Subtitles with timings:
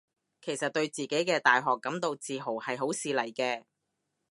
[0.41, 3.65] 其實對自己嘅大學感到自豪係好事嚟嘅